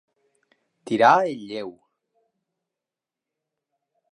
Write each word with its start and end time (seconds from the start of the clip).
Tirar 0.91 1.11
el 1.33 1.43
lleu. 1.49 1.69